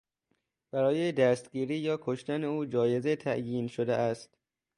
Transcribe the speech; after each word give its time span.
برای 0.71 1.11
دستگیری 1.11 1.77
یا 1.79 1.99
کشتن 2.01 2.43
او 2.43 2.65
جایزه 2.65 3.15
تعیین 3.15 3.67
شده 3.67 3.93
است. 3.95 4.37